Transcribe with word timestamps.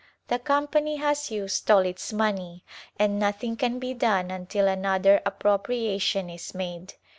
The 0.29 0.39
company 0.39 0.95
has 0.95 1.29
used 1.29 1.69
all 1.69 1.81
its 1.85 2.11
money 2.11 2.63
and 2.97 3.19
nothing 3.19 3.55
can 3.55 3.77
be 3.77 3.93
done 3.93 4.31
until 4.31 4.67
another 4.67 5.21
appropriation 5.27 6.27
is 6.27 6.55
made. 6.55 6.95